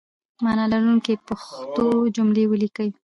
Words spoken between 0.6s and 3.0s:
لرونکي پښتو جملې ولیکئ!